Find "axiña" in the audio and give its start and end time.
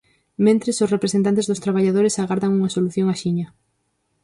3.13-3.47